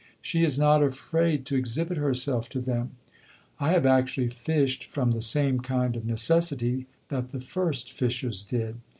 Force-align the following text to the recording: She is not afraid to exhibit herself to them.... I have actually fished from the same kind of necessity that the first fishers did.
She 0.19 0.43
is 0.43 0.57
not 0.57 0.81
afraid 0.81 1.45
to 1.45 1.55
exhibit 1.55 1.95
herself 1.99 2.49
to 2.49 2.59
them.... 2.59 2.93
I 3.59 3.73
have 3.73 3.85
actually 3.85 4.29
fished 4.31 4.85
from 4.85 5.11
the 5.11 5.21
same 5.21 5.59
kind 5.59 5.95
of 5.95 6.07
necessity 6.07 6.87
that 7.09 7.27
the 7.27 7.39
first 7.39 7.93
fishers 7.93 8.41
did. 8.41 8.77